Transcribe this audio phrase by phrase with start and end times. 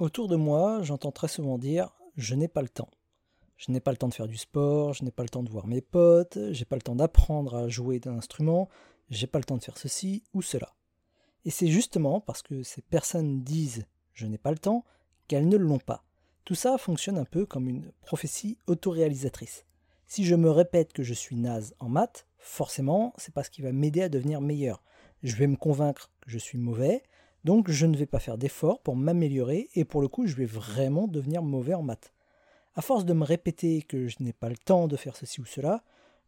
[0.00, 2.88] Autour de moi, j'entends très souvent dire je n'ai pas le temps.
[3.58, 5.50] Je n'ai pas le temps de faire du sport, je n'ai pas le temps de
[5.50, 8.70] voir mes potes, j'ai pas le temps d'apprendre à jouer d'un instrument,
[9.10, 10.74] j'ai pas le temps de faire ceci ou cela.
[11.44, 13.84] Et c'est justement parce que ces personnes disent
[14.14, 14.86] je n'ai pas le temps
[15.28, 16.02] qu'elles ne l'ont pas.
[16.46, 19.66] Tout ça fonctionne un peu comme une prophétie autoréalisatrice.
[20.06, 23.72] Si je me répète que je suis naze en maths, forcément, c'est parce qu'il va
[23.72, 24.82] m'aider à devenir meilleur.
[25.22, 27.02] Je vais me convaincre que je suis mauvais,
[27.44, 30.46] donc je ne vais pas faire d'efforts pour m'améliorer et pour le coup, je vais
[30.46, 32.12] vraiment devenir mauvais en maths.
[32.74, 35.44] À force de me répéter que je n'ai pas le temps de faire ceci ou
[35.44, 35.82] cela,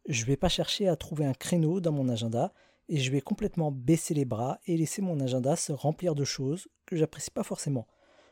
[0.07, 2.53] je ne vais pas chercher à trouver un créneau dans mon agenda
[2.89, 6.67] et je vais complètement baisser les bras et laisser mon agenda se remplir de choses
[6.85, 7.87] que j'apprécie pas forcément.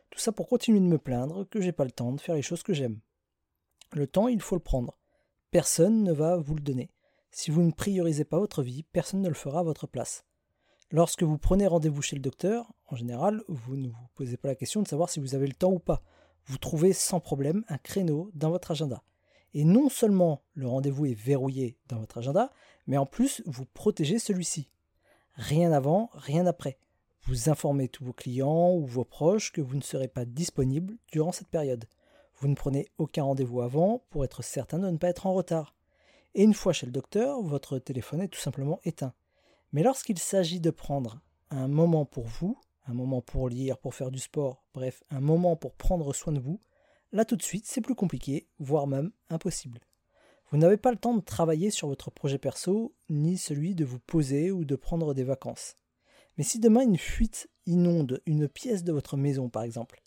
[0.10, 2.42] Tout ça pour continuer de me plaindre que j'ai pas le temps de faire les
[2.42, 3.00] choses que j'aime.
[3.94, 4.98] Le temps, il faut le prendre.
[5.52, 6.92] Personne ne va vous le donner.
[7.32, 10.26] Si vous ne priorisez pas votre vie, personne ne le fera à votre place.
[10.94, 14.56] Lorsque vous prenez rendez-vous chez le docteur, en général, vous ne vous posez pas la
[14.56, 16.04] question de savoir si vous avez le temps ou pas.
[16.48, 19.02] Vous trouvez sans problème un créneau dans votre agenda.
[19.54, 22.52] Et non seulement le rendez-vous est verrouillé dans votre agenda,
[22.88, 24.70] mais en plus vous protégez celui-ci.
[25.36, 26.78] Rien avant, rien après.
[27.24, 31.32] Vous informez tous vos clients ou vos proches que vous ne serez pas disponible durant
[31.32, 31.86] cette période.
[32.40, 35.74] Vous ne prenez aucun rendez-vous avant pour être certain de ne pas être en retard.
[36.36, 39.14] Et une fois chez le docteur, votre téléphone est tout simplement éteint.
[39.74, 44.12] Mais lorsqu'il s'agit de prendre un moment pour vous, un moment pour lire, pour faire
[44.12, 46.60] du sport, bref, un moment pour prendre soin de vous,
[47.12, 49.80] là tout de suite c'est plus compliqué, voire même impossible.
[50.50, 54.00] Vous n'avez pas le temps de travailler sur votre projet perso, ni celui de vous
[54.00, 55.78] poser ou de prendre des vacances.
[56.38, 60.02] Mais si demain une fuite inonde une pièce de votre maison par exemple,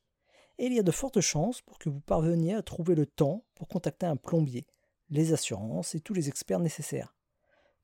[0.58, 3.68] il y a de fortes chances pour que vous parveniez à trouver le temps pour
[3.68, 4.66] contacter un plombier,
[5.10, 7.16] les assurances et tous les experts nécessaires.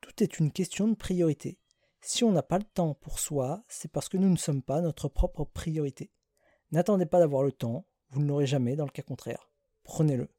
[0.00, 1.59] Tout est une question de priorité.
[2.02, 4.80] Si on n'a pas le temps pour soi, c'est parce que nous ne sommes pas
[4.80, 6.10] notre propre priorité.
[6.72, 9.50] N'attendez pas d'avoir le temps, vous ne l'aurez jamais dans le cas contraire.
[9.84, 10.30] Prenez-le.